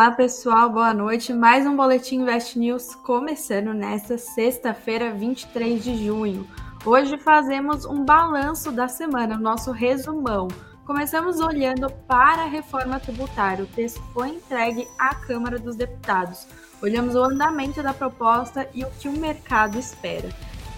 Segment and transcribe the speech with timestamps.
[0.00, 1.30] Olá pessoal, boa noite.
[1.30, 6.48] Mais um Boletim Invest News começando nesta sexta-feira, 23 de junho.
[6.86, 10.48] Hoje fazemos um balanço da semana, o nosso resumão.
[10.86, 13.64] Começamos olhando para a reforma tributária.
[13.64, 16.46] O texto foi entregue à Câmara dos Deputados.
[16.80, 20.30] Olhamos o andamento da proposta e o que o mercado espera.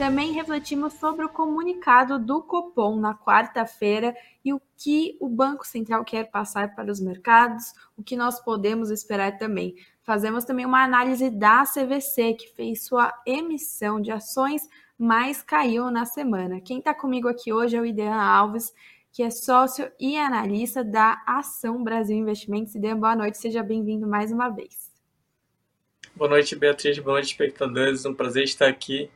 [0.03, 4.13] Também refletimos sobre o comunicado do Copom na quarta-feira
[4.45, 8.91] e o que o Banco Central quer passar para os mercados, o que nós podemos
[8.91, 9.77] esperar também.
[10.03, 14.69] Fazemos também uma análise da CVC, que fez sua emissão de ações,
[14.99, 16.61] mas caiu na semana.
[16.61, 18.75] Quem está comigo aqui hoje é o Idean Alves,
[19.13, 22.75] que é sócio e analista da Ação Brasil Investimentos.
[22.75, 24.91] Idean, boa noite, seja bem-vindo mais uma vez.
[26.17, 28.05] Boa noite, Beatriz, boa noite, espectadores.
[28.05, 29.09] Um prazer estar aqui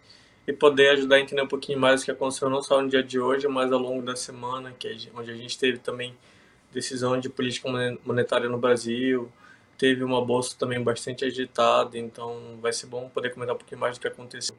[0.46, 3.02] e poder ajudar a entender um pouquinho mais o que aconteceu não só no dia
[3.02, 6.14] de hoje, mas ao longo da semana, que é onde a gente teve também
[6.72, 7.68] decisão de política
[8.04, 9.30] monetária no Brasil,
[9.76, 13.96] teve uma bolsa também bastante agitada, então vai ser bom poder comentar um pouquinho mais
[13.96, 14.56] do que aconteceu.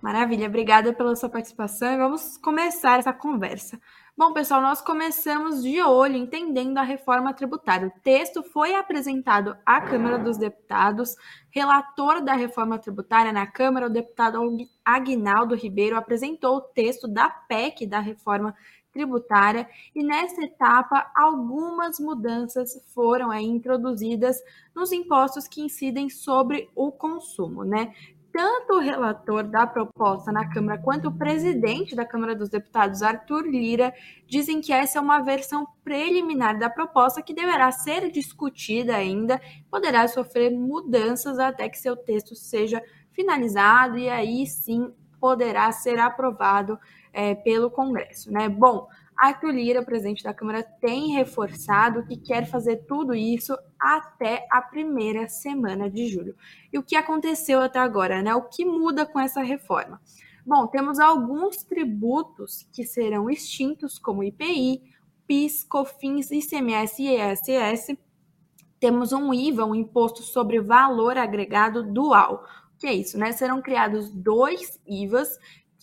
[0.00, 3.80] Maravilha, obrigada pela sua participação e vamos começar essa conversa.
[4.18, 7.88] Bom, pessoal, nós começamos de olho entendendo a reforma tributária.
[7.88, 11.14] O texto foi apresentado à Câmara dos Deputados.
[11.50, 14.40] Relator da reforma tributária na Câmara, o deputado
[14.82, 18.54] Aguinaldo Ribeiro, apresentou o texto da PEC da reforma
[18.90, 24.42] tributária e nessa etapa algumas mudanças foram aí, introduzidas
[24.74, 27.92] nos impostos que incidem sobre o consumo, né?
[28.36, 33.46] Tanto o relator da proposta na Câmara quanto o presidente da Câmara dos Deputados, Arthur
[33.46, 33.94] Lira,
[34.26, 40.06] dizem que essa é uma versão preliminar da proposta que deverá ser discutida ainda, poderá
[40.06, 46.78] sofrer mudanças até que seu texto seja finalizado e aí sim poderá ser aprovado
[47.14, 48.50] é, pelo Congresso, né?
[48.50, 54.60] Bom, Arthur Lira, presidente da Câmara, tem reforçado que quer fazer tudo isso até a
[54.60, 56.36] primeira semana de julho.
[56.70, 58.34] E o que aconteceu até agora, né?
[58.34, 60.00] O que muda com essa reforma?
[60.44, 64.82] Bom, temos alguns tributos que serão extintos, como IPI,
[65.26, 67.96] PIS, COFINS, ICMS e ISS.
[68.78, 72.44] Temos um IVA, um imposto sobre valor agregado dual.
[72.74, 73.32] O que é isso, né?
[73.32, 75.38] Serão criados dois IVAs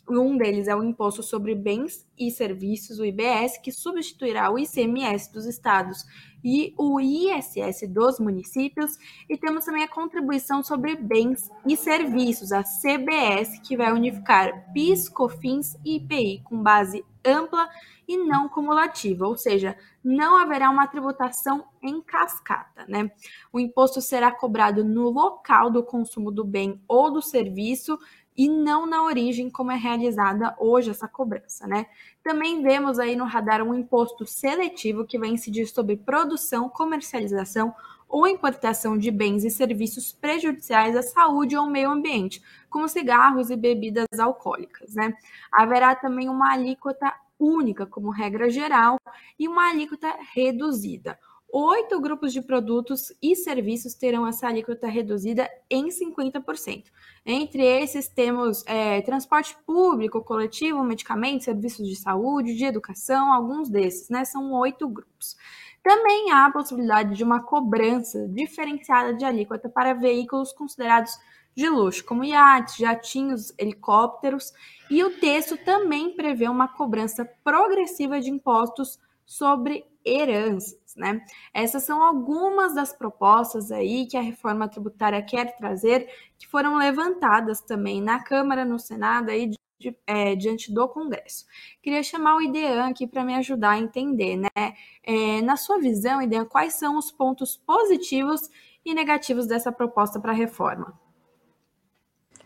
[0.10, 5.32] um deles é o Imposto sobre Bens e Serviços, o IBS, que substituirá o ICMS
[5.32, 6.06] dos estados
[6.44, 8.98] e o ISS dos municípios.
[9.30, 15.08] E temos também a Contribuição sobre Bens e Serviços, a CBS, que vai unificar PIS,
[15.08, 17.70] COFINS e IPI com base ampla
[18.06, 23.10] e não cumulativa, ou seja, não haverá uma tributação em cascata, né?
[23.52, 27.98] O imposto será cobrado no local do consumo do bem ou do serviço
[28.36, 31.86] e não na origem como é realizada hoje essa cobrança, né?
[32.24, 37.74] Também vemos aí no radar um imposto seletivo que vai incidir sobre produção, comercialização
[38.08, 43.50] ou importação de bens e serviços prejudiciais à saúde ou ao meio ambiente, como cigarros
[43.50, 45.14] e bebidas alcoólicas, né?
[45.52, 49.00] Haverá também uma alíquota única como regra geral
[49.38, 51.20] e uma alíquota reduzida
[51.56, 56.86] oito grupos de produtos e serviços terão essa alíquota reduzida em 50%.
[57.24, 64.10] Entre esses temos é, transporte público, coletivo, medicamentos, serviços de saúde, de educação, alguns desses,
[64.10, 64.26] né?
[64.26, 65.38] São oito grupos.
[65.84, 71.16] Também há a possibilidade de uma cobrança diferenciada de alíquota para veículos considerados
[71.56, 74.52] de luxo, como iates, jatinhos, helicópteros,
[74.90, 81.26] e o texto também prevê uma cobrança progressiva de impostos sobre heranças, né?
[81.54, 86.08] Essas são algumas das propostas aí que a reforma tributária quer trazer,
[86.38, 91.46] que foram levantadas também na Câmara, no Senado, aí, de, é, diante do Congresso.
[91.82, 94.74] Queria chamar o Idean aqui para me ajudar a entender, né?
[95.04, 98.50] É, na sua visão, Idean, quais são os pontos positivos
[98.86, 101.00] e negativos dessa proposta para a reforma?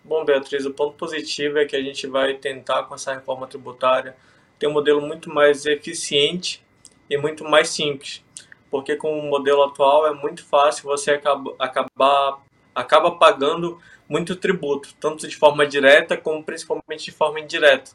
[0.03, 4.15] Bom, Beatriz, o ponto positivo é que a gente vai tentar, com essa reforma tributária,
[4.57, 6.65] ter um modelo muito mais eficiente
[7.09, 8.24] e muito mais simples,
[8.69, 12.39] porque com o modelo atual é muito fácil você acaba, acabar
[12.75, 17.92] acaba pagando muito tributo, tanto de forma direta como principalmente de forma indireta.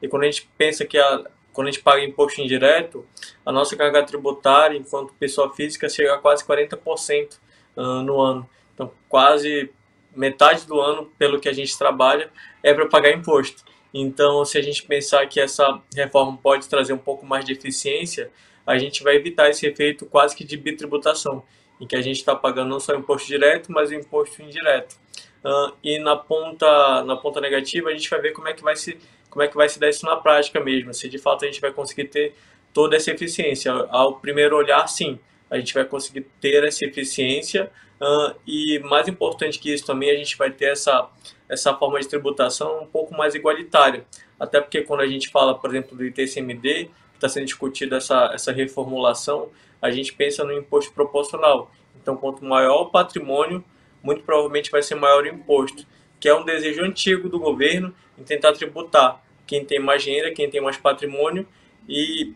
[0.00, 3.06] E quando a gente pensa que a, quando a gente paga imposto indireto,
[3.44, 7.38] a nossa carga tributária enquanto pessoa física chega a quase 40%
[7.76, 8.48] uh, no ano.
[8.74, 9.70] Então, quase
[10.14, 12.30] metade do ano, pelo que a gente trabalha,
[12.62, 13.64] é para pagar imposto.
[13.94, 18.30] Então, se a gente pensar que essa reforma pode trazer um pouco mais de eficiência,
[18.66, 21.42] a gente vai evitar esse efeito quase que de bitributação,
[21.80, 24.96] em que a gente está pagando não só imposto direto, mas o imposto indireto.
[25.44, 28.76] Uh, e na ponta, na ponta negativa, a gente vai ver como é que vai
[28.76, 28.98] se
[29.28, 31.58] como é que vai se dar isso na prática mesmo, se de fato a gente
[31.58, 32.34] vai conseguir ter
[32.72, 33.72] toda essa eficiência.
[33.88, 35.18] Ao primeiro olhar, sim,
[35.50, 37.70] a gente vai conseguir ter essa eficiência
[38.00, 41.08] uh, e mais importante que isso também a gente vai ter essa
[41.48, 44.06] essa forma de tributação um pouco mais igualitária
[44.40, 46.90] até porque quando a gente fala por exemplo do ITCMD
[47.22, 49.48] está sendo discutida essa essa reformulação
[49.80, 51.70] a gente pensa no imposto proporcional
[52.00, 53.64] então quanto maior o patrimônio
[54.02, 55.86] muito provavelmente vai ser maior o imposto
[56.18, 60.50] que é um desejo antigo do governo em tentar tributar quem tem mais dinheiro quem
[60.50, 61.46] tem mais patrimônio
[61.88, 62.34] e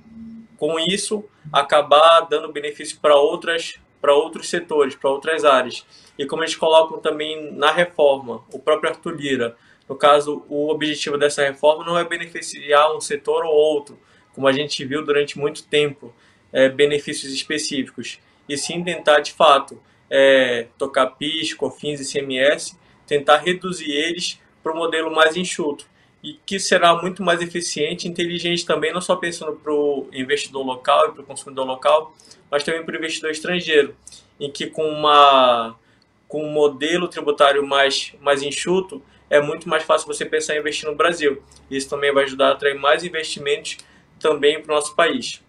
[0.56, 5.84] com isso acabar dando benefício para outras para outros setores, para outras áreas.
[6.16, 9.56] E como eles colocam também na reforma, o próprio Arthur Lira,
[9.88, 13.98] no caso, o objetivo dessa reforma não é beneficiar um setor ou outro,
[14.36, 16.14] como a gente viu durante muito tempo,
[16.52, 23.38] é, benefícios específicos, e sim tentar, de fato, é, tocar PIS, COFINS e CMS, tentar
[23.38, 25.86] reduzir eles para o modelo mais enxuto
[26.22, 31.08] e que será muito mais eficiente inteligente também, não só pensando para o investidor local
[31.08, 32.14] e para o consumidor local,
[32.50, 33.96] mas também para o investidor estrangeiro,
[34.38, 35.74] em que com, uma,
[36.28, 40.86] com um modelo tributário mais, mais enxuto, é muito mais fácil você pensar em investir
[40.88, 41.42] no Brasil.
[41.70, 43.78] Isso também vai ajudar a atrair mais investimentos
[44.26, 45.42] também para o nosso país.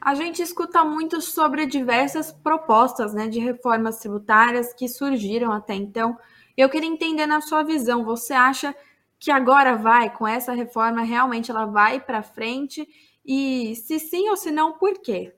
[0.00, 6.16] A gente escuta muito sobre diversas propostas né, de reformas tributárias que surgiram até então
[6.58, 8.74] eu queria entender na sua visão, você acha
[9.16, 12.84] que agora vai, com essa reforma, realmente ela vai para frente?
[13.24, 15.32] E se sim ou se não, por quê?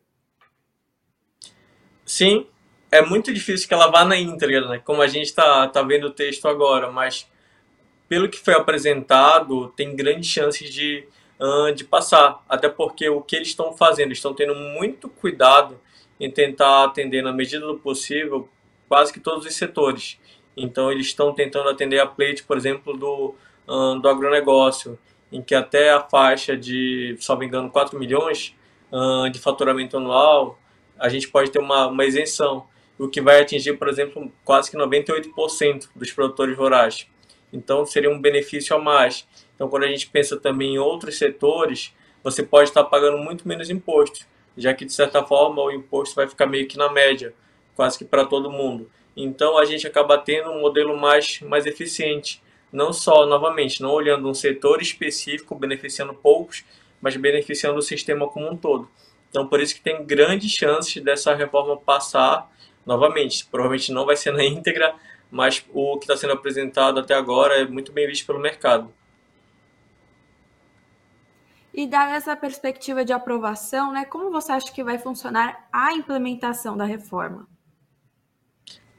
[2.07, 2.47] Sim,
[2.91, 4.79] é muito difícil que ela vá na íntegra, né?
[4.79, 7.29] como a gente está tá vendo o texto agora, mas
[8.11, 11.07] pelo que foi apresentado, tem grandes chances de,
[11.77, 12.45] de passar.
[12.49, 15.79] Até porque o que eles estão fazendo, estão tendo muito cuidado
[16.19, 18.49] em tentar atender, na medida do possível,
[18.89, 20.19] quase que todos os setores.
[20.57, 23.37] Então eles estão tentando atender a pleite, por exemplo, do,
[24.03, 24.99] do agronegócio,
[25.31, 28.57] em que até a faixa de, me engano, 4 milhões
[29.31, 30.59] de faturamento anual,
[30.99, 32.67] a gente pode ter uma, uma isenção,
[32.99, 37.07] o que vai atingir, por exemplo, quase que 98% dos produtores rurais.
[37.53, 39.27] Então seria um benefício a mais.
[39.55, 43.71] Então quando a gente pensa também em outros setores, você pode estar pagando muito menos
[43.71, 44.27] imposto,
[44.57, 47.35] já que de certa forma o imposto vai ficar meio que na média,
[47.75, 48.91] quase que para todo mundo.
[49.17, 52.43] Então a gente acaba tendo um modelo mais, mais eficiente.
[52.73, 56.65] Não só, novamente, não olhando um setor específico, beneficiando poucos,
[57.01, 58.89] mas beneficiando o sistema como um todo.
[59.29, 62.51] Então por isso que tem grandes chances dessa reforma passar
[62.85, 63.47] novamente.
[63.47, 64.95] Provavelmente não vai ser na íntegra,
[65.31, 68.93] mas o que está sendo apresentado até agora é muito bem visto pelo mercado.
[71.73, 76.77] E dada essa perspectiva de aprovação, né, como você acha que vai funcionar a implementação
[76.77, 77.47] da reforma?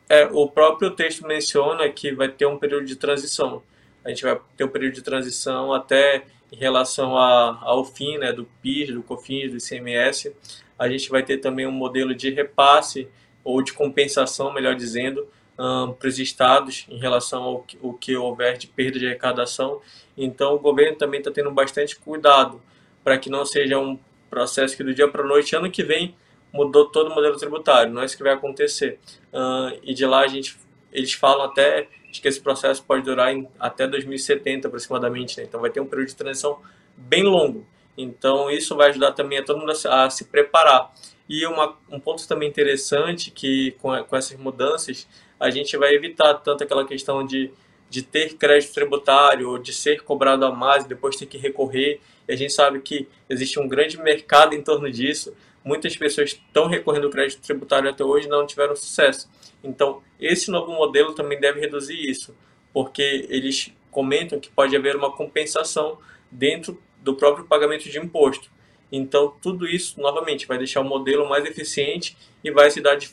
[0.07, 3.61] É, o próprio texto menciona que vai ter um período de transição.
[4.03, 8.33] A gente vai ter um período de transição até em relação a, ao fim né,
[8.33, 10.35] do PIS, do COFINS, do ICMS.
[10.77, 13.07] A gente vai ter também um modelo de repasse
[13.43, 15.27] ou de compensação, melhor dizendo,
[15.61, 19.79] um, para os estados em relação ao que, que houver de perda de arrecadação.
[20.17, 22.59] Então, o governo também está tendo bastante cuidado
[23.03, 23.97] para que não seja um
[24.29, 26.15] processo que do dia para a noite, ano que vem,
[26.51, 28.99] mudou todo o modelo tributário, não é isso que vai acontecer.
[29.31, 30.57] Uh, e de lá a gente,
[30.91, 35.45] eles falam até que esse processo pode durar em, até 2070 aproximadamente, né?
[35.47, 36.59] então vai ter um período de transição
[36.97, 37.65] bem longo.
[37.97, 40.91] Então isso vai ajudar também a todo mundo a, a se preparar.
[41.29, 45.07] E uma, um ponto também interessante que com, com essas mudanças
[45.41, 47.51] a gente vai evitar tanto aquela questão de
[47.89, 51.99] de ter crédito tributário ou de ser cobrado a mais e depois ter que recorrer.
[52.25, 56.67] E a gente sabe que existe um grande mercado em torno disso muitas pessoas estão
[56.67, 59.29] recorrendo ao crédito tributário até hoje e não tiveram sucesso.
[59.63, 62.35] Então, esse novo modelo também deve reduzir isso,
[62.73, 68.49] porque eles comentam que pode haver uma compensação dentro do próprio pagamento de imposto.
[68.91, 73.07] Então, tudo isso, novamente, vai deixar o modelo mais eficiente e vai se dar de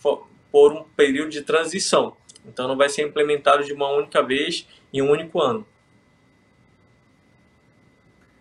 [0.50, 2.17] por um período de transição.
[2.45, 5.67] Então, não vai ser implementado de uma única vez em um único ano.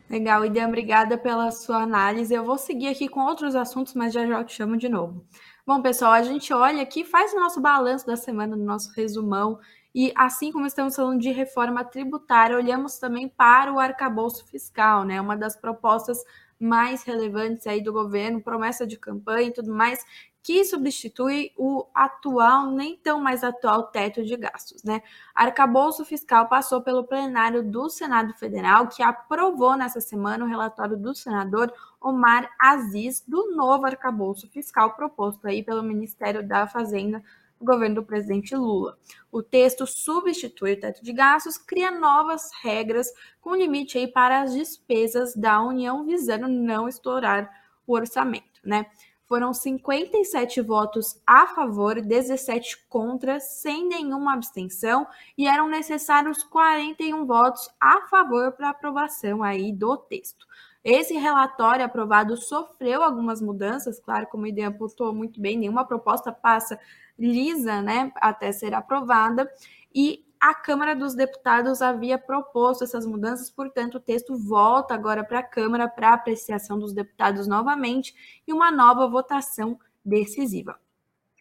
[0.10, 2.34] Legal, Ideia, obrigada pela sua análise.
[2.34, 5.26] Eu vou seguir aqui com outros assuntos, mas já já te chamo de novo.
[5.66, 9.60] Bom, pessoal, a gente olha aqui, faz o nosso balanço da semana, no nosso resumão,
[9.94, 15.20] e assim como estamos falando de reforma tributária, olhamos também para o arcabouço fiscal, né?
[15.20, 16.24] Uma das propostas
[16.58, 20.00] mais relevantes aí do governo, promessa de campanha e tudo mais,
[20.48, 25.04] que substitui o atual, nem tão mais atual teto de gastos, né?
[25.36, 31.14] Arcabouço fiscal passou pelo plenário do Senado Federal, que aprovou nessa semana o relatório do
[31.14, 37.22] senador Omar Aziz do novo arcabouço fiscal proposto aí pelo Ministério da Fazenda
[37.60, 38.98] governo do presidente Lula.
[39.30, 43.12] O texto substitui o teto de gastos, cria novas regras
[43.42, 47.52] com limite aí para as despesas da União visando não estourar
[47.86, 48.62] o orçamento.
[48.64, 48.86] né?
[49.28, 55.06] Foram 57 votos a favor, 17 contra, sem nenhuma abstenção,
[55.38, 60.48] e eram necessários 41 votos a favor para aprovação aí do texto.
[60.82, 66.32] Esse relatório aprovado sofreu algumas mudanças, claro, como a ideia apontou muito bem, nenhuma proposta
[66.32, 66.80] passa
[67.20, 69.52] lisa, né, até ser aprovada,
[69.94, 75.40] e a Câmara dos Deputados havia proposto essas mudanças, portanto, o texto volta agora para
[75.40, 78.14] a Câmara para apreciação dos deputados novamente
[78.48, 80.80] e uma nova votação decisiva.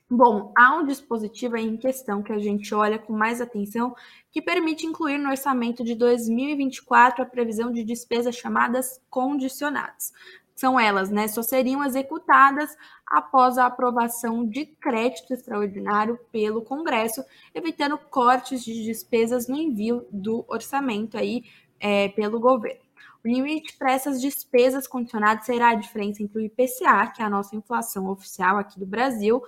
[0.08, 3.94] Bom, há um dispositivo em questão que a gente olha com mais atenção
[4.30, 10.12] que permite incluir no orçamento de 2024 a previsão de despesas chamadas condicionadas
[10.56, 12.74] são elas, né, só seriam executadas
[13.06, 17.22] após a aprovação de crédito extraordinário pelo Congresso,
[17.54, 21.44] evitando cortes de despesas no envio do orçamento aí
[21.78, 22.80] é, pelo governo.
[23.22, 27.30] O limite para essas despesas condicionadas será a diferença entre o IPCA, que é a
[27.30, 29.42] nossa inflação oficial aqui do Brasil,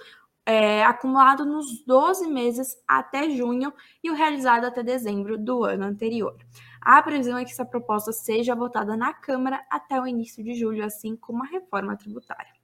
[0.44, 3.72] é, acumulado nos 12 meses até junho
[4.02, 6.36] e o realizado até dezembro do ano anterior.
[6.80, 10.84] A previsão é que essa proposta seja votada na Câmara até o início de julho,
[10.84, 12.58] assim como a reforma tributária.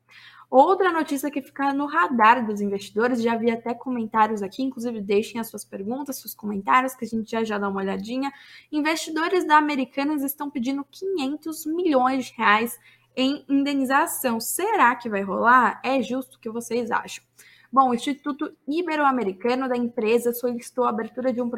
[0.51, 5.41] Outra notícia que fica no radar dos investidores, já vi até comentários aqui, inclusive deixem
[5.41, 8.33] as suas perguntas, seus comentários, que a gente já já dá uma olhadinha.
[8.71, 12.79] Investidores da Americanas estão pedindo 500 milhões de reais
[13.17, 14.39] em indenização.
[14.39, 15.81] Será que vai rolar?
[15.83, 17.25] É justo o que vocês acham?
[17.73, 21.51] Bom, o Instituto Ibero-Americano da empresa solicitou a abertura de um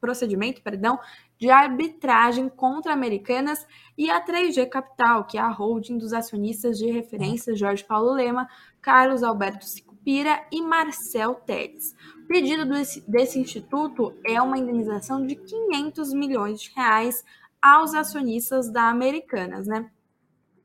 [0.00, 0.98] procedimento perdão,
[1.38, 6.90] de arbitragem contra Americanas e a 3G Capital, que é a holding dos acionistas de
[6.90, 8.48] referência Jorge Paulo Lema,
[8.80, 11.94] Carlos Alberto Sicupira e Marcel Teles.
[12.24, 17.24] O pedido desse, desse instituto é uma indenização de 500 milhões de reais
[17.60, 19.90] aos acionistas da Americanas, né?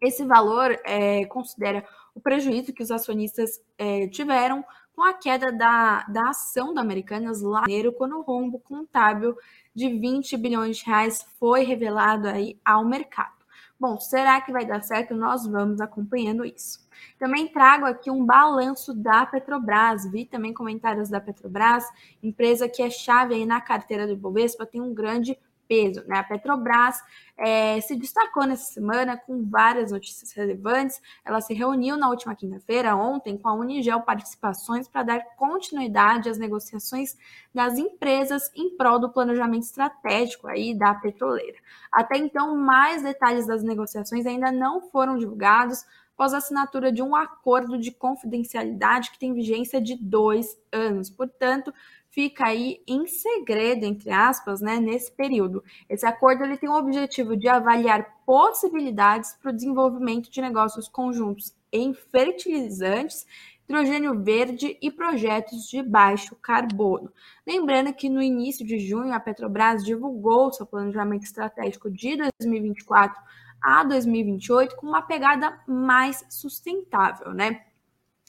[0.01, 4.63] Esse valor é, considera o prejuízo que os acionistas é, tiveram
[4.99, 9.33] com a queda da, da ação da Americanas lá em janeiro, quando o rombo contábil
[9.73, 13.31] de 20 bilhões de reais foi revelado aí ao mercado.
[13.79, 15.15] Bom, será que vai dar certo?
[15.15, 16.85] Nós vamos acompanhando isso.
[17.17, 20.05] Também trago aqui um balanço da Petrobras.
[20.11, 21.85] Vi também comentários da Petrobras,
[22.21, 25.39] empresa que é chave aí na carteira do Ibovespa, tem um grande
[25.69, 26.03] peso.
[26.07, 26.17] Né?
[26.17, 26.99] A Petrobras
[27.37, 30.99] é, se destacou nessa semana com várias notícias relevantes.
[31.23, 36.39] Ela se reuniu na última quinta-feira, ontem, com a Unigel Participações para dar continuidade às
[36.39, 37.15] negociações
[37.53, 41.57] das empresas em prol do planejamento estratégico aí da petroleira.
[41.91, 45.85] Até então, mais detalhes das negociações ainda não foram divulgados
[46.19, 51.09] após a assinatura de um acordo de confidencialidade que tem vigência de dois anos.
[51.09, 51.73] Portanto,
[52.19, 55.63] fica aí em segredo, entre aspas, né, nesse período.
[55.87, 61.55] Esse acordo ele tem o objetivo de avaliar possibilidades para o desenvolvimento de negócios conjuntos
[61.71, 63.25] em fertilizantes,
[63.63, 67.09] hidrogênio verde e projetos de baixo carbono.
[67.47, 73.17] Lembrando que no início de junho a Petrobras divulgou seu planejamento estratégico de 2024
[73.61, 77.61] a 2028 com uma pegada mais sustentável, né?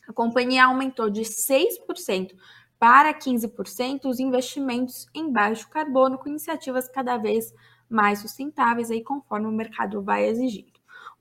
[0.09, 2.37] A companhia aumentou de 6%
[2.81, 7.55] para 15% os investimentos em baixo carbono com iniciativas cada vez
[7.91, 10.70] mais sustentáveis aí conforme o mercado vai exigindo.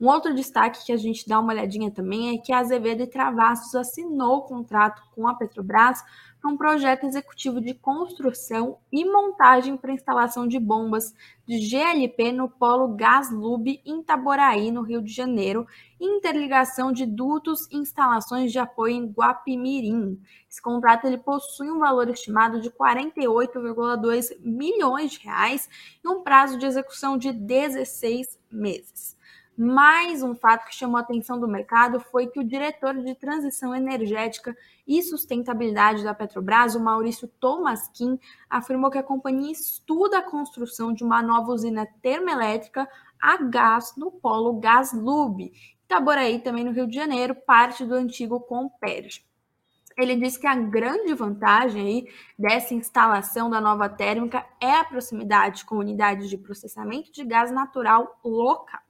[0.00, 3.06] Um outro destaque que a gente dá uma olhadinha também é que a Azevedo e
[3.06, 6.02] Travassos assinou o contrato com a Petrobras
[6.40, 11.12] para um projeto executivo de construção e montagem para instalação de bombas
[11.46, 15.66] de GLP no polo Gaslub em Itaboraí, no Rio de Janeiro,
[16.00, 20.18] interligação de dutos e instalações de apoio em Guapimirim.
[20.50, 25.68] Esse contrato ele possui um valor estimado de 48,2 milhões de reais
[26.02, 29.19] e um prazo de execução de 16 meses.
[29.62, 33.74] Mais um fato que chamou a atenção do mercado foi que o diretor de transição
[33.74, 34.56] energética
[34.88, 41.04] e sustentabilidade da Petrobras, o Maurício Tomaskin, afirmou que a companhia estuda a construção de
[41.04, 42.88] uma nova usina termoelétrica
[43.20, 45.52] a gás no polo Gaslub,
[45.84, 49.22] Itaboraí, também no Rio de Janeiro, parte do antigo Comperj.
[49.94, 55.66] Ele disse que a grande vantagem aí dessa instalação da nova térmica é a proximidade
[55.66, 58.80] com unidades de processamento de gás natural local.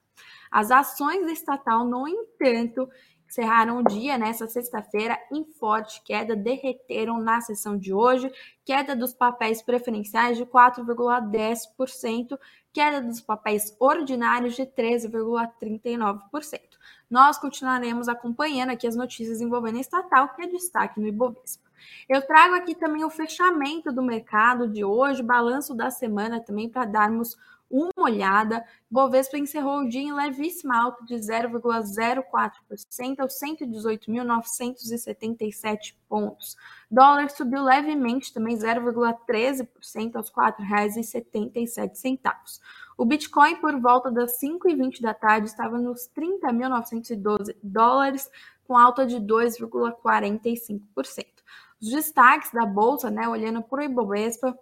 [0.51, 2.89] As ações da estatal, no entanto,
[3.31, 8.31] encerraram o dia nessa sexta-feira em forte queda, derreteram na sessão de hoje,
[8.65, 12.37] queda dos papéis preferenciais de 4,10%,
[12.73, 16.61] queda dos papéis ordinários de 13,39%.
[17.09, 21.71] Nós continuaremos acompanhando aqui as notícias envolvendo a estatal, que é destaque no Ibovespa.
[22.09, 26.85] Eu trago aqui também o fechamento do mercado de hoje, balanço da semana também para
[26.85, 27.37] darmos
[27.71, 28.63] uma olhada.
[28.91, 36.57] Bovespa encerrou o dia em levíssima alta de 0,04% aos 118.977 pontos.
[36.91, 42.61] Dólar subiu levemente, também 0,13% aos R$ 4,77.
[42.99, 48.29] O Bitcoin, por volta das 5h20 da tarde, estava nos 30.912 dólares,
[48.67, 51.41] com alta de 2,45%.
[51.81, 54.55] Os destaques da Bolsa, né, olhando para o Ibovespa,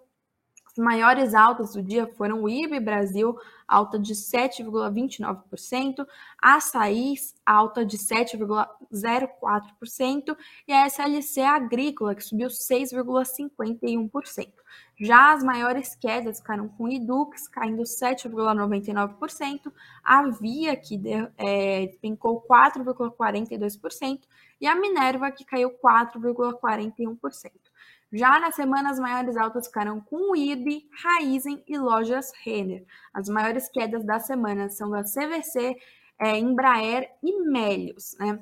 [0.79, 6.07] maiores altas do dia foram o IB Brasil, alta de 7,29%,
[6.41, 14.53] a Açaí, alta de 7,04%, e a SLC Agrícola, que subiu 6,51%.
[14.99, 19.71] Já as maiores quedas ficaram com o Idux, caindo 7,99%,
[20.03, 20.99] a Via, que
[21.37, 24.21] é, despencou 4,42%,
[24.59, 27.68] e a Minerva, que caiu 4,41%.
[28.11, 32.83] Já na semana, as maiores altas ficaram com o IRB, Raizen e Lojas Renner.
[33.13, 35.77] As maiores quedas da semana são da CVC,
[36.17, 38.39] é, Embraer e Melios, né?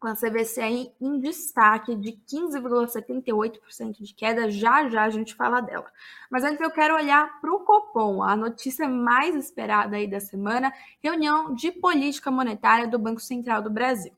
[0.00, 5.60] Com a CVC aí em destaque de 15,78% de queda, já já a gente fala
[5.60, 5.90] dela.
[6.30, 10.72] Mas antes eu quero olhar para o Copom, a notícia mais esperada aí da semana,
[11.02, 14.12] reunião de política monetária do Banco Central do Brasil.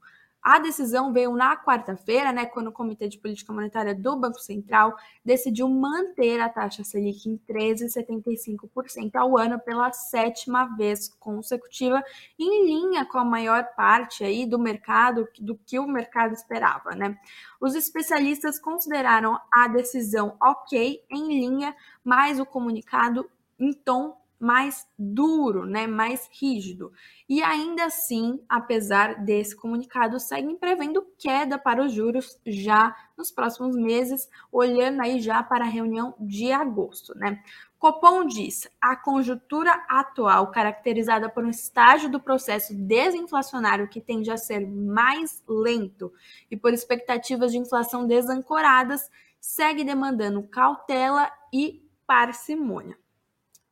[0.50, 4.97] A decisão veio na quarta-feira, né, quando o Comitê de Política Monetária do Banco Central
[5.23, 12.02] decidiu manter a taxa Selic em 13,75% ao ano pela sétima vez consecutiva,
[12.38, 17.19] em linha com a maior parte aí do mercado, do que o mercado esperava, né?
[17.61, 25.64] Os especialistas consideraram a decisão ok, em linha, mas o comunicado em tom mais duro,
[25.66, 26.92] né, mais rígido.
[27.28, 33.75] E ainda assim, apesar desse comunicado, seguem prevendo queda para os juros já nos próximos
[33.75, 37.42] meses, olhando aí já para a reunião de agosto, né?
[37.78, 44.37] Copom diz: a conjuntura atual, caracterizada por um estágio do processo desinflacionário que tende a
[44.37, 46.12] ser mais lento
[46.51, 49.09] e por expectativas de inflação desancoradas,
[49.40, 52.96] segue demandando cautela e parcimônia.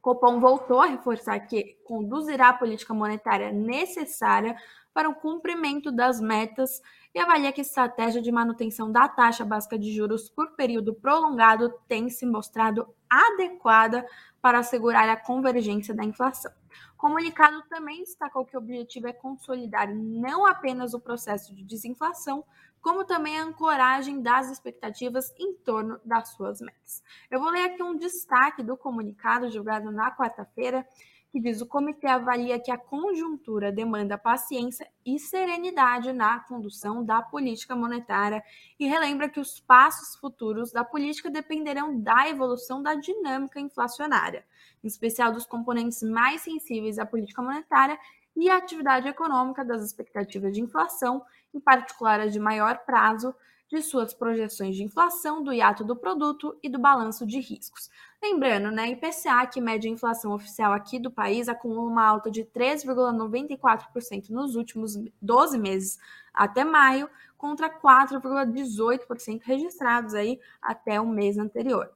[0.07, 4.57] Copom voltou a reforçar que conduzirá a política monetária necessária
[4.95, 6.81] para o cumprimento das metas
[7.13, 11.75] e avalia que a estratégia de manutenção da taxa básica de juros por período prolongado
[11.89, 14.07] tem se mostrado adequada
[14.41, 16.53] para assegurar a convergência da inflação.
[16.95, 22.45] O comunicado também destacou que o objetivo é consolidar não apenas o processo de desinflação,
[22.87, 27.03] como também a ancoragem das expectativas em torno das suas metas.
[27.29, 30.87] Eu vou ler aqui um destaque do comunicado divulgado na quarta-feira,
[31.33, 37.21] que diz: o comitê avalia que a conjuntura demanda paciência e serenidade na condução da
[37.21, 38.41] política monetária
[38.79, 44.47] e relembra que os passos futuros da política dependerão da evolução da dinâmica inflacionária,
[44.85, 47.99] em especial dos componentes mais sensíveis à política monetária
[48.37, 51.25] e a atividade econômica das expectativas de inflação,
[51.57, 53.35] em particular as de maior prazo,
[53.69, 57.91] de suas projeções de inflação, do hiato do produto e do balanço de riscos.
[58.23, 62.45] Lembrando, né, IPCA, que mede a inflação oficial aqui do país, acumula uma alta de
[62.45, 65.99] 3,94% nos últimos 12 meses
[66.33, 71.91] até maio, contra 4,18% registrados aí até o mês anterior.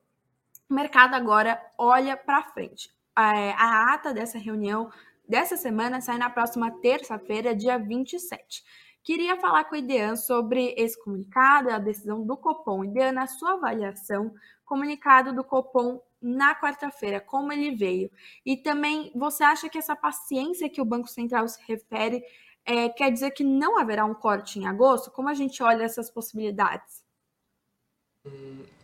[0.68, 2.90] O mercado agora olha para frente.
[3.16, 4.90] É, a ata dessa reunião
[5.28, 8.64] dessa semana sai na próxima terça-feira, dia 27.
[9.02, 12.84] Queria falar com o Idean sobre esse comunicado, a decisão do Copom.
[12.84, 14.34] Idean, na sua avaliação,
[14.64, 18.10] comunicado do Copom na quarta-feira, como ele veio.
[18.44, 22.22] E também, você acha que essa paciência que o Banco Central se refere
[22.64, 25.10] é, quer dizer que não haverá um corte em agosto?
[25.10, 27.02] Como a gente olha essas possibilidades?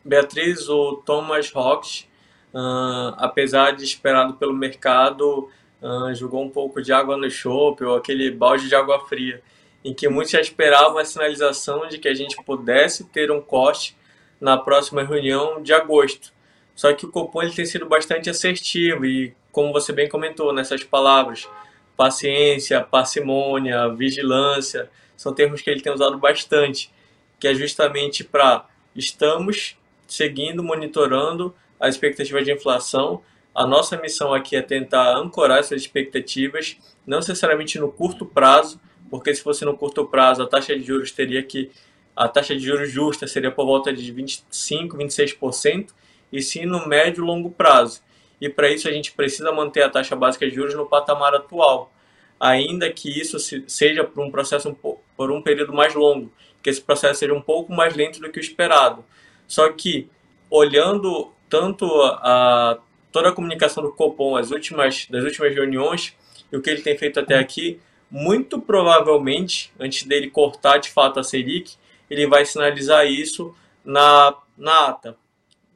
[0.04, 2.08] Beatriz, o Thomas Hawks,
[2.54, 5.50] uh, apesar de esperado pelo mercado,
[5.82, 9.42] uh, jogou um pouco de água no chope ou aquele balde de água fria,
[9.86, 13.96] em que muitos já esperavam a sinalização de que a gente pudesse ter um corte
[14.40, 16.32] na próxima reunião de agosto.
[16.74, 20.82] Só que o Copom ele tem sido bastante assertivo e, como você bem comentou nessas
[20.82, 21.48] palavras,
[21.96, 26.92] paciência, parcimônia, vigilância, são termos que ele tem usado bastante,
[27.38, 33.22] que é justamente para estamos seguindo, monitorando as expectativas de inflação,
[33.54, 39.34] a nossa missão aqui é tentar ancorar essas expectativas, não necessariamente no curto prazo, porque
[39.34, 41.70] se fosse no curto prazo, a taxa de juros teria que
[42.14, 45.90] a taxa de juros justa seria por volta de 25, 26%,
[46.32, 48.00] e sim no médio e longo prazo.
[48.40, 51.92] E para isso a gente precisa manter a taxa básica de juros no patamar atual,
[52.40, 54.74] ainda que isso seja por um processo um
[55.16, 58.38] por um período mais longo, que esse processo seja um pouco mais lento do que
[58.38, 59.04] o esperado.
[59.46, 60.08] Só que,
[60.50, 62.78] olhando tanto a,
[63.12, 66.14] toda a comunicação do Copom as últimas, das últimas reuniões
[66.52, 71.20] e o que ele tem feito até aqui, muito provavelmente, antes dele cortar de fato
[71.20, 71.76] a Selic,
[72.08, 75.16] ele vai sinalizar isso na, na ata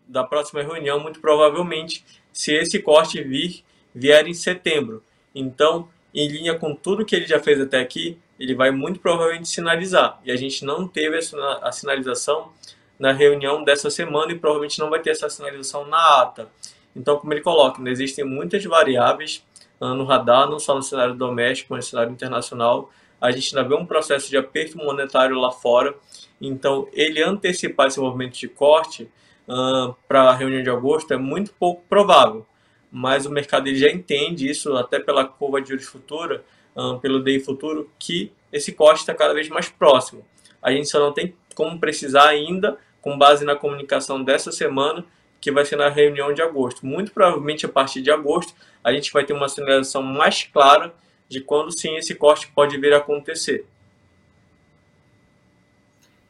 [0.07, 3.63] da próxima reunião, muito provavelmente, se esse corte vir,
[3.95, 5.03] vier em setembro.
[5.33, 9.49] Então, em linha com tudo que ele já fez até aqui, ele vai muito provavelmente
[9.49, 10.21] sinalizar.
[10.25, 11.19] E a gente não teve
[11.63, 12.53] a sinalização
[12.99, 16.49] na reunião dessa semana e provavelmente não vai ter essa sinalização na ata.
[16.95, 19.45] Então, como ele coloca, né, existem muitas variáveis
[19.81, 22.91] no radar, não só no cenário doméstico, mas no cenário internacional.
[23.21, 25.95] A gente ainda vê um processo de aperto monetário lá fora.
[26.41, 29.11] Então, ele antecipar esse movimento de corte
[29.49, 32.47] uh, para a reunião de agosto é muito pouco provável.
[32.91, 37.23] Mas o mercado ele já entende isso, até pela curva de juros futura, uh, pelo
[37.23, 40.25] DI futuro, que esse corte está cada vez mais próximo.
[40.63, 45.05] A gente só não tem como precisar ainda, com base na comunicação dessa semana,
[45.41, 46.85] que vai ser na reunião de agosto.
[46.85, 50.95] Muito provavelmente a partir de agosto a gente vai ter uma sinalização mais clara
[51.29, 53.67] de quando sim esse corte pode vir a acontecer.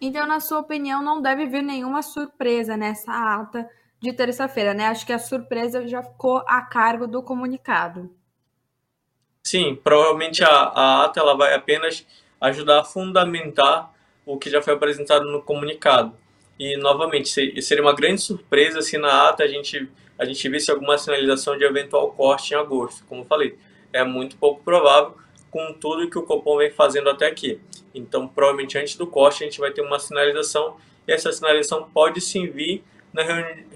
[0.01, 3.69] Então, na sua opinião, não deve vir nenhuma surpresa nessa ata
[4.01, 4.87] de terça-feira, né?
[4.87, 8.11] Acho que a surpresa já ficou a cargo do comunicado.
[9.45, 12.07] Sim, provavelmente a, a ata ela vai apenas
[12.41, 13.93] ajudar a fundamentar
[14.25, 16.15] o que já foi apresentado no comunicado.
[16.61, 20.99] E, novamente, seria uma grande surpresa se na ata a gente, a gente visse alguma
[20.99, 23.03] sinalização de eventual corte em agosto.
[23.07, 23.57] Como falei,
[23.91, 25.17] é muito pouco provável
[25.51, 27.59] com tudo que o Copom vem fazendo até aqui.
[27.95, 30.77] Então, provavelmente antes do corte a gente vai ter uma sinalização
[31.09, 33.23] e essa sinalização pode sim vir na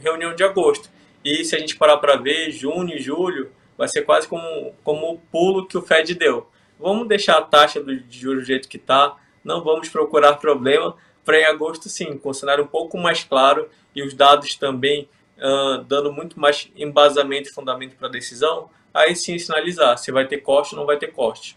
[0.03, 0.91] reunião de agosto.
[1.25, 5.11] E se a gente parar para ver, junho e julho vai ser quase como, como
[5.11, 6.51] o pulo que o Fed deu.
[6.79, 10.95] Vamos deixar a taxa de juros do jeito que está, não vamos procurar problema,
[11.25, 15.09] para em agosto, sim, com o cenário um pouco mais claro e os dados também
[15.39, 20.27] uh, dando muito mais embasamento e fundamento para a decisão, aí sim sinalizar se vai
[20.27, 21.57] ter corte ou não vai ter corte.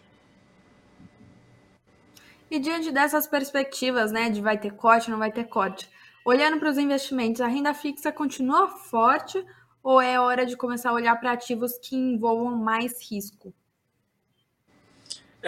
[2.49, 5.89] E diante dessas perspectivas, né, de vai ter corte, não vai ter corte,
[6.23, 9.43] olhando para os investimentos, a renda fixa continua forte
[9.83, 13.53] ou é hora de começar a olhar para ativos que envolvam mais risco?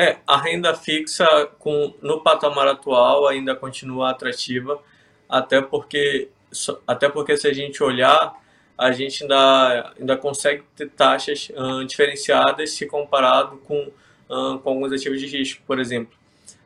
[0.01, 1.27] É, a renda fixa
[1.59, 4.81] com, no patamar atual ainda continua atrativa,
[5.27, 6.29] até porque,
[6.88, 8.33] até porque se a gente olhar,
[8.77, 13.91] a gente ainda, ainda consegue ter taxas uh, diferenciadas se comparado com,
[14.29, 16.17] uh, com alguns ativos de risco, por exemplo.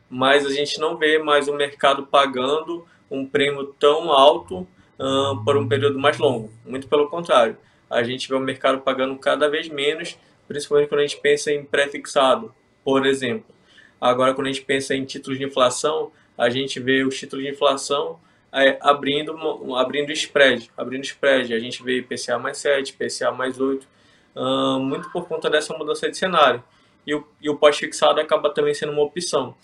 [0.08, 4.68] Mas a gente não vê mais o mercado pagando um prêmio tão alto
[5.00, 6.52] uh, por um período mais longo.
[6.64, 7.58] Muito pelo contrário,
[7.90, 11.66] a gente vê o mercado pagando cada vez menos, principalmente quando a gente pensa em
[11.66, 13.54] pré-fixado por exemplo.
[14.00, 17.52] Agora, quando a gente pensa em títulos de inflação, a gente vê os títulos de
[17.52, 18.20] inflação
[18.52, 19.34] é, abrindo,
[19.76, 21.54] abrindo spread, abrindo spread.
[21.54, 23.88] A gente vê IPCA mais 7, IPCA mais 8,
[24.36, 26.64] uh, muito por conta dessa mudança de cenário.
[27.08, 29.56] E o, e o pós-fixado acaba também sendo uma opção.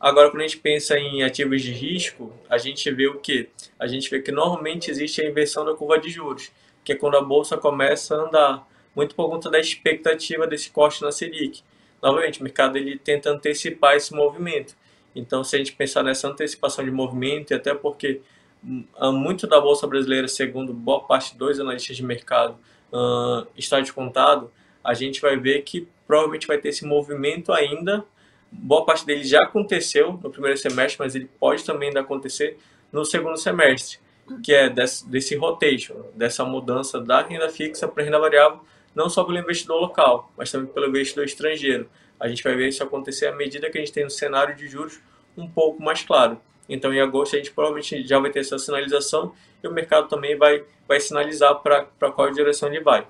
[0.00, 3.48] Agora, quando a gente pensa em ativos de risco, a gente vê o que?
[3.78, 6.50] A gente vê que normalmente existe a inversão da curva de juros,
[6.82, 11.02] que é quando a bolsa começa a andar, muito por conta da expectativa desse corte
[11.02, 11.62] na Selic
[12.02, 14.74] novamente, o mercado ele tenta antecipar esse movimento.
[15.14, 18.20] Então, se a gente pensar nessa antecipação de movimento, e até porque
[18.64, 22.58] hum, muito da Bolsa Brasileira, segundo boa parte dos analistas de mercado,
[22.92, 24.50] uh, está descontado,
[24.82, 28.04] a gente vai ver que provavelmente vai ter esse movimento ainda.
[28.50, 32.58] Boa parte dele já aconteceu no primeiro semestre, mas ele pode também ainda acontecer
[32.90, 33.98] no segundo semestre,
[34.42, 38.60] que é desse, desse rotation, dessa mudança da renda fixa para renda variável,
[38.94, 41.88] não só pelo investidor local, mas também pelo investidor estrangeiro.
[42.18, 44.68] A gente vai ver isso acontecer à medida que a gente tem um cenário de
[44.68, 45.00] juros
[45.36, 46.40] um pouco mais claro.
[46.68, 50.36] Então, em agosto, a gente provavelmente já vai ter essa sinalização e o mercado também
[50.36, 53.06] vai, vai sinalizar para qual direção ele vai.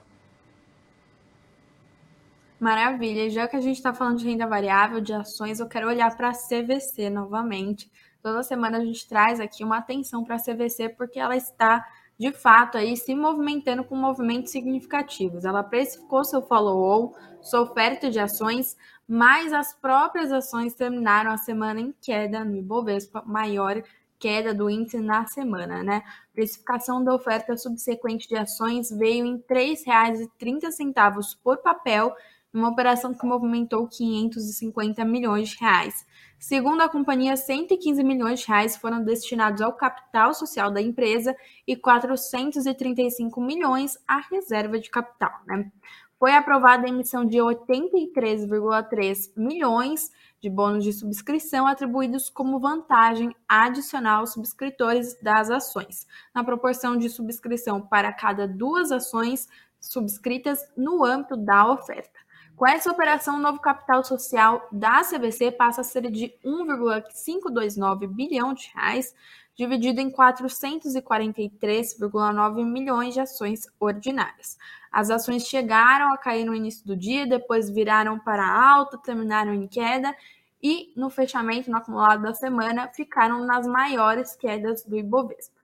[2.59, 3.29] Maravilha.
[3.29, 6.29] Já que a gente está falando de renda variável, de ações, eu quero olhar para
[6.29, 7.91] a CVC novamente.
[8.23, 11.85] Toda semana a gente traz aqui uma atenção para a CVC porque ela está
[12.19, 15.45] de fato aí se movimentando com movimentos significativos.
[15.45, 18.77] Ela precificou seu follow-on, sua oferta de ações,
[19.09, 23.83] mas as próprias ações terminaram a semana em queda no Ibovespa, maior
[24.23, 26.05] queda do índice na semana, né?
[26.33, 32.15] Precificação da oferta subsequente de ações veio em R$ 3,30 por papel,
[32.55, 36.07] uma operação que movimentou 550 milhões de reais.
[36.43, 41.77] Segundo a companhia, 115 milhões de reais foram destinados ao capital social da empresa e
[41.77, 45.31] 435 milhões à reserva de capital.
[45.47, 45.71] Né?
[46.19, 54.21] foi aprovada a emissão de 83,3 milhões de bônus de subscrição atribuídos como vantagem adicional
[54.21, 59.49] aos subscritores das ações, na proporção de subscrição para cada duas ações
[59.81, 62.22] subscritas no âmbito da oferta.
[62.63, 68.55] Com essa operação, o novo capital social da CVC passa a ser de 1,529 bilhão
[68.55, 69.13] de reais,
[69.57, 74.57] dividido em 443,9 milhões de ações ordinárias.
[74.93, 79.67] As ações chegaram a cair no início do dia, depois viraram para alta, terminaram em
[79.67, 80.15] queda
[80.63, 85.62] e no fechamento, no acumulado da semana, ficaram nas maiores quedas do Ibovespa.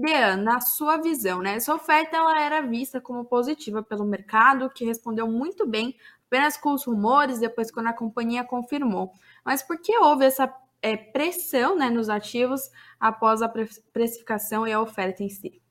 [0.00, 4.84] Dean, na sua visão, né, essa oferta ela era vista como positiva pelo mercado, que
[4.84, 9.12] respondeu muito bem apenas com os rumores, depois quando a companhia confirmou.
[9.44, 10.52] Mas por que houve essa
[10.82, 13.48] é, pressão né, nos ativos após a
[13.92, 15.62] precificação e a oferta em si?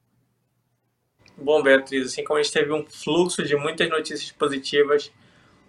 [1.38, 5.12] Bom, Beatriz, assim como a gente teve um fluxo de muitas notícias positivas,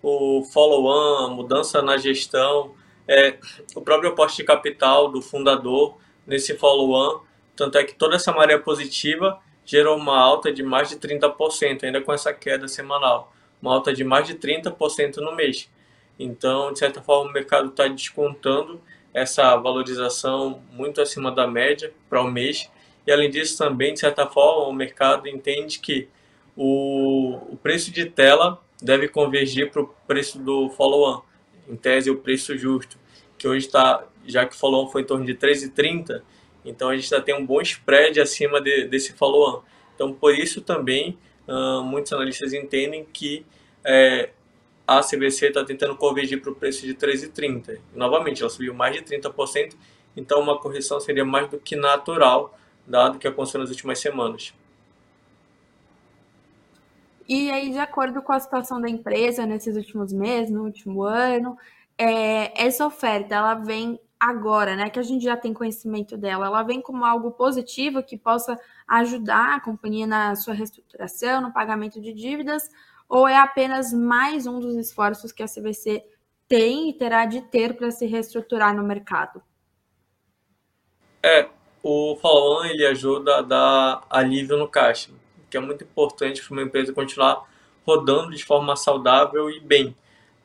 [0.02, 2.74] o follow-on, a mudança na gestão,
[3.08, 3.38] é,
[3.74, 7.22] o próprio aporte de capital do fundador nesse follow-on,
[7.56, 12.00] tanto é que toda essa maré positiva gerou uma alta de mais de 30%, ainda
[12.00, 15.70] com essa queda semanal, uma alta de mais de 30% no mês.
[16.18, 18.80] Então, de certa forma, o mercado está descontando
[19.12, 22.70] essa valorização muito acima da média para o mês.
[23.06, 26.08] E além disso, também, de certa forma, o mercado entende que
[26.56, 31.22] o, o preço de tela deve convergir para o preço do follow-on
[31.68, 32.98] em tese, o preço justo,
[33.38, 36.22] que hoje está, já que o follow-on foi em torno de 13,30,
[36.64, 39.62] então a gente já tem um bom spread acima de, desse follow-on.
[39.94, 43.44] Então, por isso também, uh, muitos analistas entendem que
[43.84, 44.30] é,
[44.86, 47.78] a CVC está tentando convergir para o preço de 13,30.
[47.94, 49.74] Novamente, ela subiu mais de 30%,
[50.16, 54.54] então uma correção seria mais do que natural, dado que aconteceu nas últimas semanas.
[57.26, 61.56] E aí, de acordo com a situação da empresa nesses últimos meses, no último ano,
[61.96, 63.98] é, essa oferta ela vem
[64.28, 64.90] agora, né?
[64.90, 69.56] Que a gente já tem conhecimento dela, ela vem como algo positivo que possa ajudar
[69.56, 72.68] a companhia na sua reestruturação, no pagamento de dívidas,
[73.08, 76.04] ou é apenas mais um dos esforços que a CVC
[76.46, 79.42] tem e terá de ter para se reestruturar no mercado?
[81.22, 81.48] É,
[81.82, 85.10] o follow ele ajuda a dar alívio no caixa
[85.54, 87.48] que é muito importante para uma empresa continuar
[87.86, 89.94] rodando de forma saudável e bem.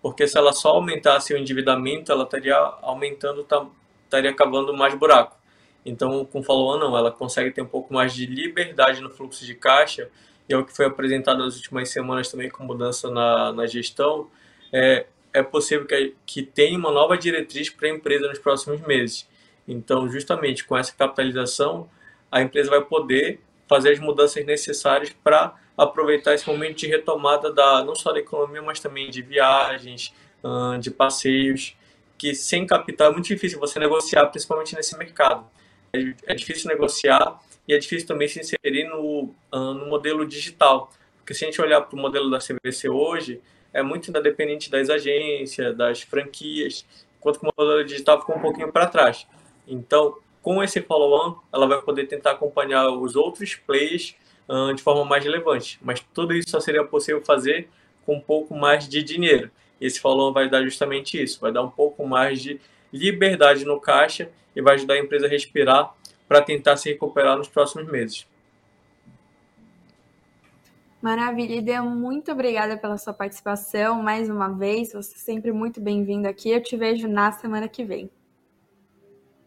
[0.01, 3.65] Porque se ela só aumentasse o endividamento, ela estaria aumentando, tá,
[4.05, 5.37] estaria cavando mais buraco.
[5.85, 9.55] Então, com follow-on, não, ela consegue ter um pouco mais de liberdade no fluxo de
[9.55, 10.09] caixa,
[10.47, 14.29] e é o que foi apresentado nas últimas semanas também com mudança na, na gestão,
[14.73, 19.27] é, é possível que, que tenha uma nova diretriz para a empresa nos próximos meses.
[19.67, 21.89] Então, justamente com essa capitalização,
[22.31, 27.83] a empresa vai poder fazer as mudanças necessárias para aproveitar esse momento de retomada da
[27.83, 30.13] não só da economia, mas também de viagens,
[30.81, 31.75] de passeios,
[32.17, 35.47] que sem capital é muito difícil você negociar, principalmente nesse mercado.
[36.27, 40.91] É, difícil negociar e é difícil também se inserir no, no modelo digital.
[41.17, 43.41] Porque se a gente olhar para o modelo da CVC hoje,
[43.73, 46.85] é muito ainda dependente das agências, das franquias,
[47.17, 49.25] enquanto que o modelo digital ficou um pouquinho para trás.
[49.67, 54.15] Então, com esse follow-on, ela vai poder tentar acompanhar os outros players
[54.49, 55.79] uh, de forma mais relevante.
[55.81, 57.69] Mas tudo isso só seria possível fazer
[58.05, 59.51] com um pouco mais de dinheiro.
[59.79, 62.59] E esse follow-on vai dar justamente isso, vai dar um pouco mais de
[62.91, 65.93] liberdade no caixa e vai ajudar a empresa a respirar
[66.27, 68.27] para tentar se recuperar nos próximos meses.
[71.01, 74.91] Maravilha, Ide, muito obrigada pela sua participação mais uma vez.
[74.91, 76.51] Você é sempre muito bem-vindo aqui.
[76.51, 78.09] Eu te vejo na semana que vem.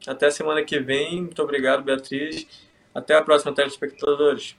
[0.06, 1.20] Até semana que vem.
[1.22, 2.46] Muito obrigado, Beatriz.
[2.94, 4.56] Até a próxima, telespectadores.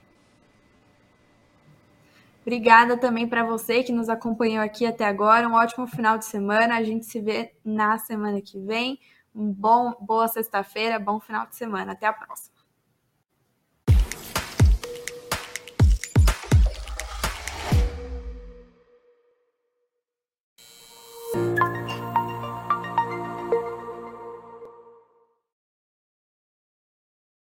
[2.44, 5.48] Obrigada também para você que nos acompanhou aqui até agora.
[5.48, 6.76] Um ótimo final de semana.
[6.76, 9.00] A gente se vê na semana que vem.
[9.34, 11.92] Um bom, boa sexta-feira, bom final de semana.
[11.92, 12.53] Até a próxima.